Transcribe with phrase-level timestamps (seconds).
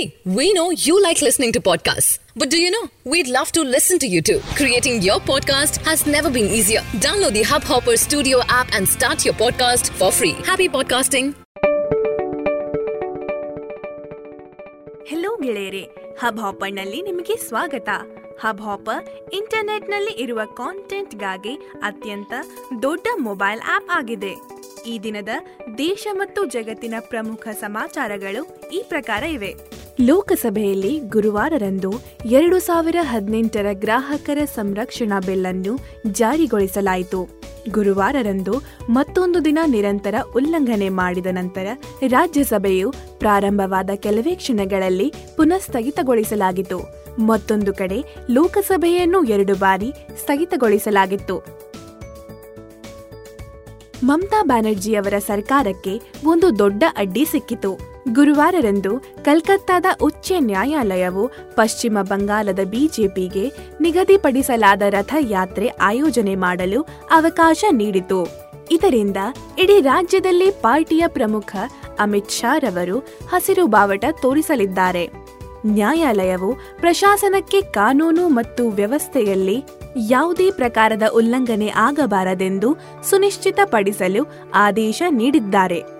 [0.00, 2.18] See, we know you like listening to podcasts.
[2.34, 2.82] But do you know?
[3.04, 4.38] We'd love to listen to you too.
[4.54, 6.80] Creating your podcast has never been easier.
[6.98, 10.34] Download the Hubhopper Studio app and start your podcast for free.
[10.50, 11.28] Happy podcasting.
[15.10, 15.84] Hello ಗೆಳೆಯರೆ
[16.20, 17.88] hub ಹಾಪರ್ನಲ್ಲಿ ನಿಮಗೆ ಸ್ವಾಗತ
[18.42, 19.02] hub hopper
[19.38, 21.54] ಇಂಟರ್ನೆಟ್ನಲ್ಲಿ ಇರುವ ಕಾಂಟೆಂಟ್ಗಾಗಿ
[21.88, 22.32] ಅತ್ಯಂತ
[22.84, 24.32] ದೊಡ್ಡ mobile app ಆಗಿದೆ
[24.90, 25.32] ಈ ದಿನದ
[25.82, 28.42] ದೇಶ ಮತ್ತು ಜಗತ್ತಿನ ಪ್ರಮುಖ ಸಮಾಚಾರಗಳು
[28.78, 29.50] ಈ ಪ್ರಕಾರ ಇವೆ
[29.98, 31.92] ಲೋಕಸಭೆಯಲ್ಲಿ ಗುರುವಾರರಂದು
[32.26, 37.28] ಎರಡು ಸಾವಿರ ಹದಿನೆಂಟರ ಗ್ರಾಹಕರ ಸಂರಕ್ಷಣಾ ಬಿಲ್ ಅನ್ನು ಜಾರಿಗೊಳಿಸಲಾಯಿತು.
[37.70, 38.52] ಗುರುವಾರರಂದು
[38.90, 41.66] ಮತ್ತೊಂದು ದಿನ ನಿರಂತರ ಉಲ್ಲಂಘನೆ ಮಾಡಿದ ನಂತರ
[42.06, 46.80] ರಾಜ್ಯಸಭೆಯು ಪ್ರಾರಂಭವಾದ ಕೆಲವೇ ಕ್ಷಣಗಳಲ್ಲಿ ಪುನಃ ಸ್ಥಗಿತಗೊಳಿಸಲಾಗಿತ್ತು
[47.18, 51.44] ಮತ್ತೊಂದು ಕಡೆ ಲೋಕಸಭೆಯನ್ನು ಎರಡು ಬಾರಿ ಸ್ಥಗಿತಗೊಳಿಸಲಾಗಿತ್ತು.
[54.04, 57.89] ಮಮತಾ ಬ್ಯಾನರ್ಜಿಯವರ ಸರ್ಕಾರಕ್ಕೆ ಒಂದು ದೊಡ್ಡ ಅಡ್ಡಿ ಸಿಕ್ಕಿತು.
[58.08, 68.50] ಗುರುವಾರರಂದು ಕಲ್ಕತ್ತಾದ ಉಚ್ಚ ನ್ಯಾಯಾಲಯವು ಪಶ್ಚಿಮ ಬಂಗಾಳದ ಬಿಜೆಪಿಗೆ ನಿಗದಿಪಡಿಸಲಾದ ರಥಯಾತ್ರೆ ಆಯೋಜನೆ ಮಾಡಲು ಅವಕಾಶ ನೀಡಿತು.
[68.70, 69.16] ಇದರಿಂದ
[69.58, 71.56] ಇಡೀ ರಾಜ್ಯದಲ್ಲಿ ಪಾರ್ಟಿಯ ಪ್ರಮುಖ
[71.98, 72.98] ಅಮಿತ್ ಶಾ ರವರು
[73.28, 75.10] ಹಸಿರು ಬಾವಟ ತೋರಿಸಲಿದ್ದಾರೆ.
[75.66, 79.64] ನ್ಯಾಯಾಲಯವು ಪ್ರಶಾಸನಕ್ಕೆ ಕಾನೂನು ಮತ್ತು ವ್ಯವಸ್ಥೆಯಲ್ಲಿ
[80.08, 82.76] ಯಾವುದೇ ಪ್ರಕಾರದ ಉಲ್ಲಂಘನೆ ಆಗಬಾರದೆಂದು
[83.10, 85.99] ಸುನಿಶ್ಚಿತಪಡಿಸಲು ಆದೇಶ ನೀಡಿದ್ದಾರೆ.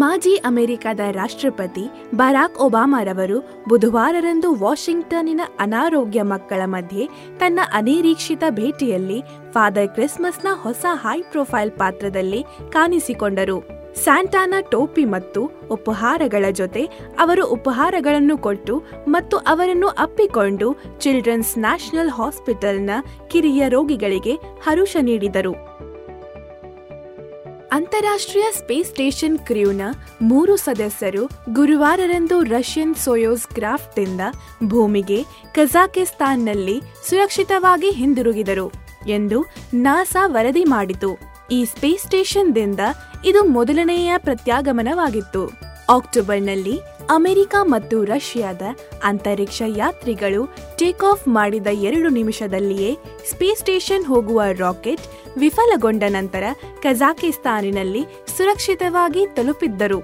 [0.00, 7.04] ಮಾಜಿ ಅಮೆರಿಕದ ರಾಷ್ಟ್ರಪತಿ ಬರಾಕ್ ಒಬಾಮಾರವರು ಬುಧವಾರರಂದು ವಾಷಿಂಗ್ಟನ್ನಿನ ಅನಾರೋಗ್ಯ ಮಕ್ಕಳ ಮಧ್ಯೆ
[7.38, 9.18] ತನ್ನ ಅನಿರೀಕ್ಷಿತ ಭೇಟಿಯಲ್ಲಿ
[9.52, 13.58] ಫಾದರ್ ಕ್ರಿಸ್ಮಸ್ನ ಹೊಸ ಹೈ ಪ್ರೊಫೈಲ್ ಪಾತ್ರದಲ್ಲಿ ಕಾಣಿಸಿಕೊಂಡರು.
[14.04, 16.82] ಸ್ಯಾಂಟಾನ ಟೋಪಿ ಮತ್ತು ಉಪಹಾರಗಳ ಜೊತೆ
[17.18, 18.74] ಅವರು ಉಪಹಾರಗಳನ್ನು ಕೊಟ್ಟು
[19.08, 22.90] ಮತ್ತು ಅವರನ್ನು ಅಪ್ಪಿಕೊಂಡು ಚಿಲ್ಡ್ರನ್ಸ್ ನ್ಯಾಷನಲ್ ಹಾಸ್ಪಿಟಲ್ನ
[23.30, 24.36] ಕಿರಿಯ ರೋಗಿಗಳಿಗೆ
[24.66, 25.54] ಹರುಷ ನೀಡಿದರು.
[27.72, 29.80] ಅಂತಾರಾಷ್ಟ್ರೀಯ ಸ್ಪೇಸ್ ಸ್ಟೇಷನ್ ಕ್ರ್ಯೂನ
[30.22, 34.20] ಮೂರು ಸದಸ್ಯರು ಗುರುವಾರರಂದು ರಷ್ಯನ್ ಸೋಯೋಸ್ ಕ್ರಾಫ್ಟ್ನಿಂದ
[34.64, 38.72] ಭೂಮಿಗೆ ಕಜಾಕಿಸ್ತಾನ್ನಲ್ಲಿ ಸುರಕ್ಷಿತವಾಗಿ ಹಿಂದಿರುಗಿದರು
[39.06, 41.18] ಎಂದು ನಾಸಾ ವರದಿ ಮಾಡಿತು.
[41.50, 42.80] ಈ ಸ್ಪೇಸ್ ಸ್ಟೇಷನ್ದಿಂದ
[43.24, 45.46] ಇದು ಮೊದಲನೆಯ ಪ್ರತ್ಯಾಗಮನವಾಗಿತ್ತು.
[45.96, 46.80] ಅಕ್ಟೋಬರ್ನಲ್ಲಿ
[47.10, 48.62] ಅಮೆರಿಕ ಮತ್ತು ರಷ್ಯಾದ
[49.04, 52.98] ಅಂತರಿಕ್ಷ ಯಾತ್ರಿಗಳು ಟೇಕ್ ಆಫ್ ಮಾಡಿದ ಎರಡು ನಿಮಿಷದಲ್ಲಿಯೇ
[53.30, 55.00] ಸ್ಪೇಸ್ ಸ್ಟೇಷನ್ ಹೋಗುವ ರಾಕೆಟ್
[55.38, 56.44] ವಿಫಲಗೊಂಡ ನಂತರ
[56.82, 58.02] ಕಜಾಕಿಸ್ತಾನಿನಲ್ಲಿ
[58.36, 60.00] ಸುರಕ್ಷಿತವಾಗಿ ತಲುಪಿದ್ದರು.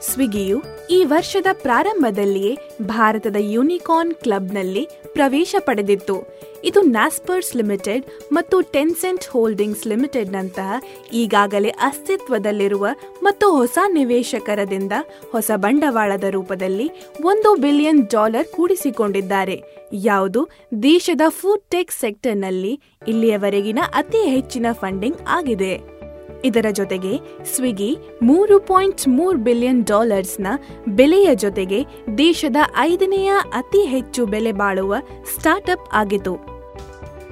[0.00, 6.16] ಸ್ವಿಗ್ಗಿಯು ಈ ವರ್ಷದ ಪ್ರಾರಂಭದಲ್ಲಿಯೇ ಭಾರತದ ಯೂನಿಕಾರ್ನ್ ಕ್ಲಬ್ನಲ್ಲಿ ಪ್ರವೇಶ ಪಡೆದಿತ್ತು.
[6.64, 10.80] ಇದು ನ್ಯಾಸ್ಪರ್ಸ್ ಲಿಮಿಟೆಡ್ ಮತ್ತು ಟೆನ್ಸೆಂಟ್ ಹೋಲ್ಡಿಂಗ್ಸ್ ಲಿಮಿಟೆಡ್ನಂತಹ
[11.12, 12.86] ಈಗಾಗಲೇ ಅಸ್ತಿತ್ವದಲ್ಲಿರುವ
[13.22, 14.92] ಮತ್ತು ಹೊಸ ನಿವೇಶಕರದಿಂದ
[15.32, 16.88] ಹೊಸ ಬಂಡವಾಳದ ರೂಪದಲ್ಲಿ
[17.24, 19.62] ಒಂದು ಬಿಲಿಯನ್ ಡಾಲರ್ ಕೂಡಿಸಿಕೊಂಡಿದ್ದಾರೆ.
[19.92, 20.48] ಯಾವುದು
[20.82, 25.95] ದೇಶದ ಫುಡ್ ಟೆಕ್ ಸೆಕ್ಟರ್ನಲ್ಲಿ ಇಲ್ಲಿಯವರೆಗಿನ ಅತಿ ಹೆಚ್ಚಿನ ಫಂಡಿಂಗ್ ಆಗಿದೆ.
[26.44, 30.46] ಇದರ ಜೊತೆಗೆ ಸ್ವಿಗ್ಗಿ ಮೂರು ಪಾಯಿಂಟ್ ಮೂರು ಬಿಲಿಯನ್ ಡಾಲರ್ಸ್ನ
[30.88, 31.86] ಬೆಲೆಯ ಜೊತೆಗೆ
[32.18, 34.96] ದೇಶದ ಐದನೆಯ ಅತಿ ಹೆಚ್ಚು ಬೆಲೆ ಬಾಳುವ
[35.34, 36.56] ಸ್ಟಾರ್ಟ್ಅಪ್ ಆಗಿತು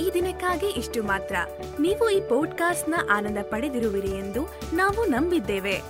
[0.00, 1.36] ಈ ದಿನಕ್ಕಾಗಿ ಇಷ್ಟು ಮಾತ್ರ.
[1.80, 4.42] ನೀವು ಈ ಪಾಡ್ಕಾಸ್ಟ್ನ ಆನಂದ ಪಡೆದಿರುವಿರಿ ಎಂದು
[4.76, 5.82] ನಾವು ನಂಬಿದ್ದೇವೆ.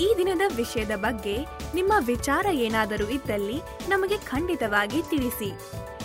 [0.00, 1.38] ಈ ದಿನದ ವಿಷಯದ ಬಗ್ಗೆ
[1.74, 5.52] ನಿಮ್ಮ ವಿಚಾರ ಏನಾದರೂ ಇದ್ದಲ್ಲಿ ನಮಗೆ ಖಂಡಿತವಾಗಿ ತಿಳಿಸಿ.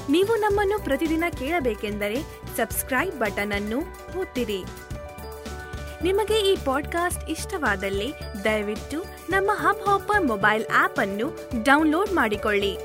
[0.10, 2.16] ನೀವು ನಮ್ಮನ್ನು ಪ್ರತಿದಿನ ಕೇಳಬೇಕೆಂದರೆ
[2.58, 3.78] ಸಬ್ಸ್ಕ್ರೈಬ್ ಬಟನ್ ಅನ್ನು
[4.22, 4.64] ಒತ್ತಿರಿ.
[6.04, 12.78] ನಿಮಗೆ ಈ ಪಾಡ್ಕಾಸ್ಟ್ ಇಷ್ಟವಾದಲ್ಲಿ ದಯವಿಟ್ಟು ನಮ್ಮ ಹಬ್ ಹಾಪರ್ ಮೊಬೈಲ್ ಆಪ್ ಅನ್ನು ಡೌನ್ಲೋಡ್ ಮಾಡಿಕೊಳ್ಳಿ.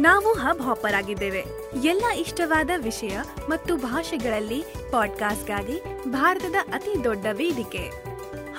[0.00, 1.44] ನಾವು ಹಬ್ ಹಾಪರ್ ಆಗಿದ್ದೇವೆ.
[1.84, 3.18] ಎಲ್ಲ ಇಷ್ಟವಾದ ವಿಷಯ
[3.48, 7.90] ಮತ್ತು ಭಾಷೆಗಳಲ್ಲಿ ಪಾಡ್ಕಾಸ್ಟ್ಗಾಗಿ ಭಾರತದ ಅತಿ ದೊಡ್ಡ ವೇದಿಕೆ.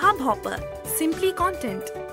[0.00, 2.07] Hub hopper simply content